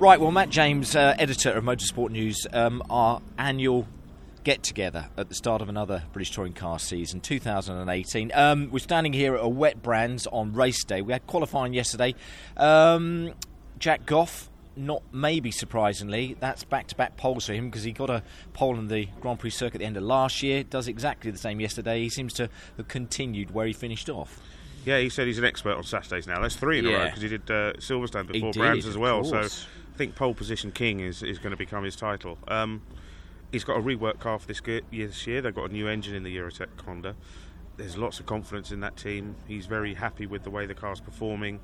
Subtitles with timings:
[0.00, 3.86] Right, well, Matt James, uh, editor of Motorsport News, um, our annual
[4.44, 8.32] get together at the start of another British Touring Car season 2018.
[8.32, 11.02] Um, we're standing here at a wet Brands on race day.
[11.02, 12.14] We had qualifying yesterday.
[12.56, 13.34] Um,
[13.78, 18.08] Jack Goff, not maybe surprisingly, that's back to back poles for him because he got
[18.08, 18.22] a
[18.54, 21.36] pole in the Grand Prix circuit at the end of last year, does exactly the
[21.36, 22.00] same yesterday.
[22.00, 22.48] He seems to
[22.78, 24.40] have continued where he finished off.
[24.86, 26.40] Yeah, he said he's an expert on Saturdays now.
[26.40, 29.24] That's three in a row because he did uh, Silverstone before did, Brands as well.
[29.24, 29.46] So
[30.00, 32.38] think pole position king is, is going to become his title.
[32.48, 32.80] Um,
[33.52, 34.80] he's got a rework car for this year.
[34.90, 37.14] This year they've got a new engine in the Eurotech Honda.
[37.76, 39.36] There's lots of confidence in that team.
[39.46, 41.60] He's very happy with the way the car's performing.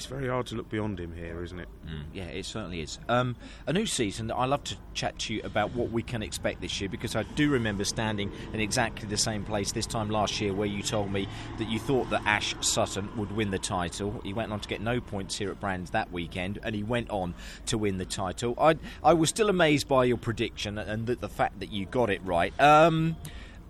[0.00, 1.68] It's very hard to look beyond him here, isn't it?
[2.14, 2.98] Yeah, it certainly is.
[3.10, 3.36] Um,
[3.66, 4.32] a new season.
[4.32, 7.24] I love to chat to you about what we can expect this year because I
[7.24, 11.12] do remember standing in exactly the same place this time last year where you told
[11.12, 14.22] me that you thought that Ash Sutton would win the title.
[14.24, 17.10] He went on to get no points here at Brands that weekend, and he went
[17.10, 17.34] on
[17.66, 18.54] to win the title.
[18.58, 22.08] I I was still amazed by your prediction and the, the fact that you got
[22.08, 22.58] it right.
[22.58, 23.16] Um,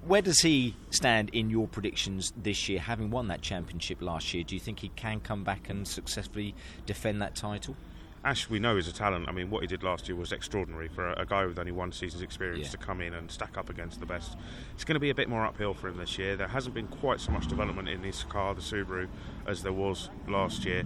[0.06, 4.44] where does he stand in your predictions this year, having won that championship last year?
[4.44, 6.54] Do you think he can come back and successfully
[6.86, 7.76] defend that title?
[8.22, 9.28] Ash, we know, is a talent.
[9.28, 11.72] I mean, what he did last year was extraordinary for a, a guy with only
[11.72, 12.72] one season's experience Yeah.
[12.72, 14.36] to come in and stack up against the best.
[14.74, 16.36] It's going to be a bit more uphill for him this year.
[16.36, 19.08] There hasn't been quite so much development in his car, the Subaru,
[19.46, 20.82] as there was last year.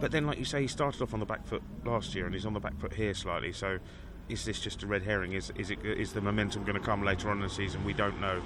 [0.00, 2.32] But then, like you say, he started off on the back foot last year, and
[2.34, 3.52] he's on the back foot here slightly.
[3.52, 3.80] So,
[4.28, 5.32] is this just a red herring?
[5.32, 7.84] Is is it is the momentum going to come later on in the season?
[7.84, 8.42] We don't know.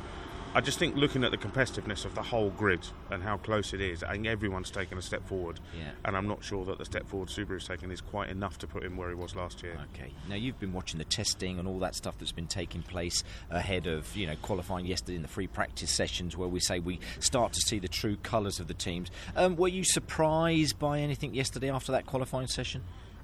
[0.54, 3.80] I just think looking at the competitiveness of the whole grid and how close it
[3.80, 5.58] is, I think everyone's taken a step forward.
[5.74, 5.92] Yeah.
[6.04, 8.84] And I'm not sure that the step forward Subaru's taken is quite enough to put
[8.84, 9.78] him where he was last year.
[9.94, 10.12] Okay.
[10.28, 13.86] Now you've been watching the testing and all that stuff that's been taking place ahead
[13.86, 17.54] of you know qualifying yesterday in the free practice sessions, where we say we start
[17.54, 19.10] to see the true colours of the teams.
[19.34, 22.82] Um, were you surprised by anything yesterday after that qualifying session?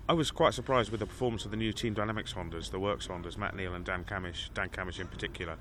[0.09, 3.06] I was quite surprised with the performance of the new Team Dynamics Hondas, the Works
[3.09, 5.56] Hondas, Matt Neal and Dan Cammish, Dan Cammish in particular.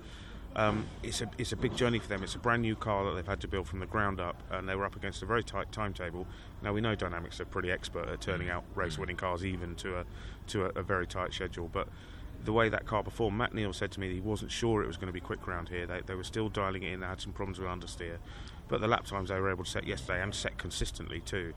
[0.56, 2.23] Um, it's a it's a big journey for them.
[2.23, 4.68] It's a brand new car that they've had to build from the ground up, and
[4.68, 6.25] they were up against a very tight timetable.
[6.63, 10.06] Now we know Dynamics are pretty expert at turning out race-winning cars, even to a
[10.47, 11.69] to a, a very tight schedule.
[11.72, 11.90] But
[12.46, 14.88] the way that car performed, Matt Neal said to me that he wasn't sure it
[14.88, 15.85] was going to be quick round here.
[15.85, 17.02] They, they were still dialing it in.
[17.02, 18.18] They had some problems with understeer,
[18.69, 21.53] but the lap times they were able to set yesterday and set consistently too.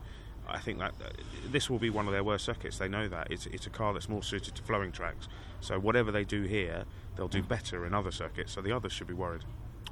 [0.48, 1.10] I think that uh,
[1.50, 2.78] this will be one of their worst circuits.
[2.78, 5.28] They know that it's it's a car that's more suited to flowing tracks.
[5.60, 6.84] So whatever they do here,
[7.16, 8.52] they'll do better in other circuits.
[8.52, 9.44] So the others should be worried.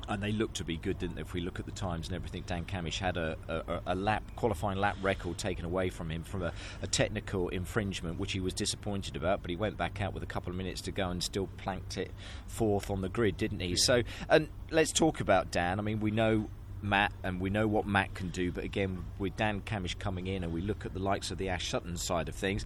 [0.08, 1.20] And they look to be good, didn't they?
[1.20, 4.22] If we look at the times and everything, Dan Cammish had a, a, a lap
[4.36, 8.54] qualifying lap record taken away from him from a, a technical infringement, which he was
[8.54, 9.42] disappointed about.
[9.42, 11.98] But he went back out with a couple of minutes to go and still planked
[11.98, 12.10] it
[12.46, 13.76] fourth on the grid, didn't he?
[13.76, 15.78] So, and let's talk about Dan.
[15.78, 16.48] I mean, we know
[16.82, 18.52] Matt, and we know what Matt can do.
[18.52, 21.48] But again, with Dan Cammish coming in, and we look at the likes of the
[21.48, 22.64] Ash Sutton side of things,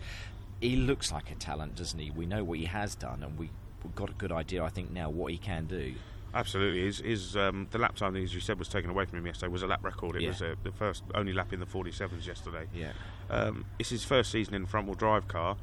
[0.60, 2.10] he looks like a talent, doesn't he?
[2.10, 3.50] We know what he has done, and we,
[3.82, 5.94] we've got a good idea, I think, now what he can do.
[6.34, 9.26] Absolutely, his, his um, the lap time, as you said, was taken away from him
[9.26, 9.52] yesterday.
[9.52, 10.16] Was a lap record.
[10.16, 10.28] It Yeah.
[10.28, 12.66] was uh the first only lap in the 47s yesterday.
[12.74, 12.92] Yeah.
[13.28, 15.58] Um, it's his first season in a front wheel drive car,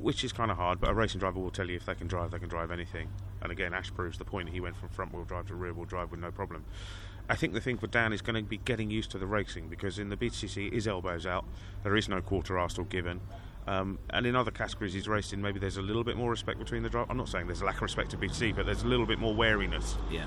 [0.00, 0.80] which is kind of hard.
[0.80, 3.08] But a racing driver will tell you if they can drive, they can drive anything.
[3.42, 4.48] And again, Ash proves the point.
[4.48, 6.64] He went from front wheel drive to rear wheel drive with no problem.
[7.28, 9.68] I think the thing for Dan is going to be getting used to the racing
[9.68, 11.44] because in the BTCC his elbows out.
[11.82, 13.20] There is no quarter arse or given.
[13.66, 16.58] Um, and in other categories he's raced in, maybe there's a little bit more respect
[16.58, 17.10] between the drivers.
[17.10, 19.18] I'm not saying there's a lack of respect to BTC, but there's a little bit
[19.20, 20.24] more wariness Yeah.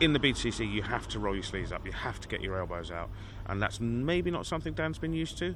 [0.00, 1.86] in the BTCC, you have to roll your sleeves up.
[1.86, 3.08] You have to get your elbows out,
[3.46, 5.54] and that's maybe not something Dan's been used to.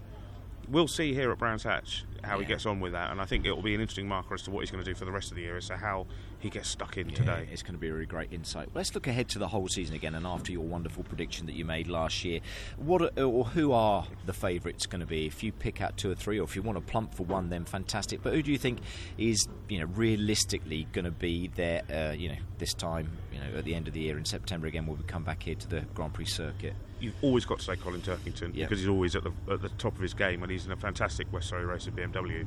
[0.69, 3.47] We'll see here at Brands Hatch how he gets on with that, and I think
[3.47, 5.13] it will be an interesting marker as to what he's going to do for the
[5.13, 6.07] rest of the year as to how
[6.41, 7.49] he gets stuck in Yeah, today.
[7.53, 8.69] It's going to be a really great insight.
[8.75, 11.65] Let's look ahead to the whole season again, and after your wonderful prediction that you
[11.65, 12.41] made last year,
[12.77, 15.27] what are, or who are the favourites going to be?
[15.27, 17.49] If you pick out two or three, or if you want to plump for one,
[17.49, 18.23] then fantastic.
[18.23, 18.81] But who do you think
[19.19, 21.83] is, you know, realistically going to be there?
[21.89, 24.67] Uh, you know, this time, you know, at the end of the year in September
[24.67, 26.75] again, when we come back here to the Grand Prix circuit.
[26.99, 28.65] You've always got to say Colin Turkington Yeah.
[28.67, 30.77] because he's always at the at the top of his game, and he's in a
[30.77, 32.47] fantastic West Surrey Racing BMW.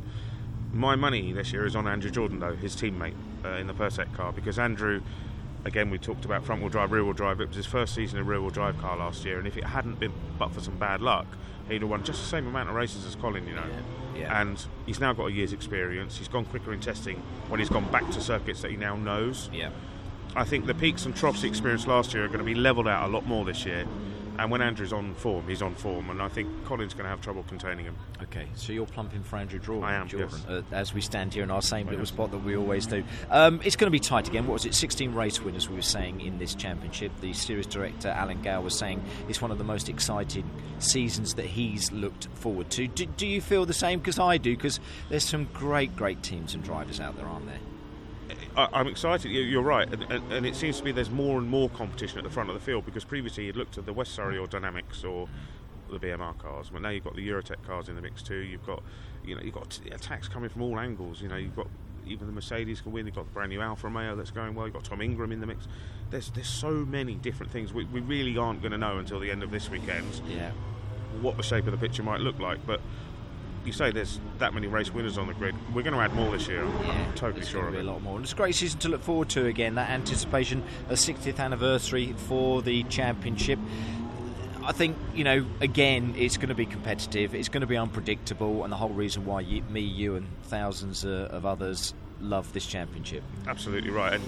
[0.74, 3.14] My money this year is on Andrew Jordan, though, his teammate
[3.44, 5.02] uh, in the Pirtek car, because Andrew,
[5.66, 7.42] again, we talked about front wheel drive, rear wheel drive.
[7.42, 9.58] It was his first season in a rear wheel drive car last year, and if
[9.58, 11.26] it hadn't been but for some bad luck,
[11.68, 13.64] he'd have won just the same amount of races as Colin, you know.
[14.16, 14.42] Yeah, yeah.
[14.42, 16.18] And he's now got a year's experience.
[16.18, 19.50] He's gone quicker in testing when he's gone back to circuits that he now knows.
[19.54, 19.70] Yeah.
[20.36, 22.88] I think the peaks and troughs he experienced last year are going to be levelled
[22.88, 23.86] out a lot more this year.
[24.40, 27.20] And when Andrew's on form, he's on form, and I think Colin's going to have
[27.20, 27.98] trouble containing him.
[28.24, 30.48] Okay, so you're plumping for Andrew Draw, I am, Jordan, yes.
[30.48, 32.06] uh, as we stand here in our same I little am.
[32.06, 33.04] spot that we always do.
[33.30, 34.48] Um, it's going to be tight again.
[34.48, 34.74] What was it?
[34.76, 37.12] 16 race winners we were saying in this championship.
[37.20, 40.50] The series director Alan Gow was saying it's one of the most exciting
[40.80, 42.88] seasons that he's looked forward to.
[42.88, 44.00] Do, do you feel the same?
[44.00, 44.56] Because I do.
[44.56, 47.60] Because there's some great, great teams and drivers out there, aren't there?
[48.58, 49.32] I, I'm excited.
[49.32, 52.18] you- You're right, and, and, and it seems to be there's more and more competition
[52.18, 54.48] at the front of the field because previously you'd looked at the West Surrey or
[54.48, 55.28] Dynamics or
[55.90, 58.36] the BMR cars, but now you've got the Eurotech cars in the mix too.
[58.38, 58.84] You've got,
[59.26, 61.22] you know, you've got t- attacks coming from all angles.
[61.22, 61.68] You know, you've got
[62.06, 63.06] even the Mercedes can win.
[63.06, 64.66] You've got the brand new Alfa Romeo that's going well.
[64.68, 65.68] You've got Tom Ingram in the mix.
[66.12, 67.74] There's there's so many different things.
[67.74, 70.52] We, we really aren't going to know until the end of this weekend Yeah.
[71.22, 72.82] what the shape of the picture might look like, but.
[73.66, 75.56] You say there's that many race winners on the grid.
[75.74, 76.64] We're going to add more this year.
[76.64, 77.78] I'm, Yeah, I'm totally sure of it.
[77.78, 78.16] be a lot more.
[78.16, 79.76] And it's a great season to look forward to again.
[79.76, 83.60] That anticipation, a 60th anniversary for the championship.
[84.64, 85.46] I think you know.
[85.62, 87.34] Again, it's going to be competitive.
[87.34, 91.06] It's going to be unpredictable, and the whole reason why you, me, you, and thousands
[91.06, 93.24] uh, of others love this championship.
[93.48, 94.14] Absolutely right.
[94.14, 94.24] And,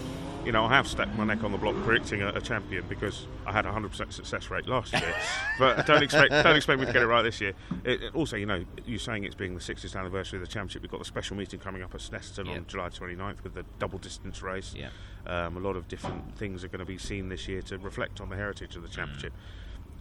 [0.46, 3.28] you know, I have stacked my neck on the block predicting a, a champion because
[3.46, 5.16] I had a 100% success rate last year.
[5.60, 7.54] but don't expect don't expect me to get it right this year.
[7.84, 10.82] It, it- also, you know, you're saying it's being the 60th anniversary of the championship.
[10.82, 12.54] We've got the special meeting coming up at Snetterton Yeah.
[12.58, 14.74] on July 29th with the double distance race.
[14.76, 14.90] Yeah.
[15.26, 18.20] Um, a lot of different things are going to be seen this year to reflect
[18.22, 19.34] on the heritage of the championship.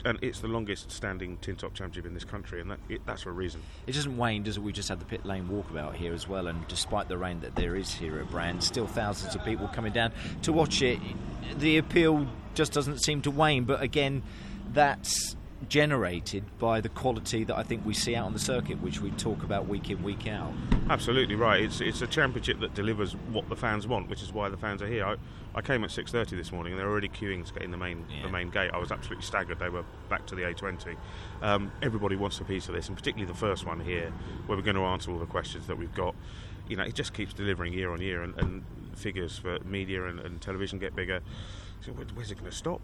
[0.05, 3.23] And it's the longest standing tin top championship in this country, and that, it, that's
[3.23, 3.63] for a reason.
[3.87, 4.63] It doesn't wane, does it?
[4.63, 7.55] We just had the pit lane walkabout here as well, and despite the rain that
[7.57, 10.13] there is here at Brand, still thousands of people coming down
[10.43, 10.99] to watch it.
[11.59, 14.23] The appeal just doesn't seem to wane, but again,
[14.73, 15.37] that's
[15.69, 19.11] generated by the quality that I think we see out on the circuit, which we
[19.13, 20.53] talk about week in, week out.
[20.89, 21.63] Absolutely right.
[21.63, 24.83] It's it's a championship that delivers what the fans want, which is why the fans
[24.83, 25.05] are here.
[25.05, 25.17] I,
[25.55, 27.77] I came at six thirty this morning, and they're already queuing to get in the
[27.77, 28.23] main Yeah.
[28.27, 28.71] the main gate.
[28.73, 29.59] I was absolutely staggered.
[29.59, 30.97] They were back to the A20.
[31.43, 34.13] Um, everybody wants a piece of this, and particularly the first one here,
[34.47, 36.15] where we're going to answer all the questions that we've got.
[36.69, 38.65] You know, it just keeps delivering year on year, and, and
[38.97, 41.21] figures for media and, and television get bigger.
[41.81, 42.83] So where's it going to stop?